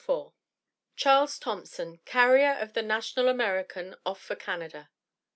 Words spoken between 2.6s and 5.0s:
"THE NATIONAL AMERICAN," OFF FOR CANADA.